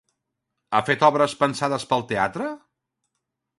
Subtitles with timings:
[0.71, 2.51] Ha fet obres pensades per al teatre?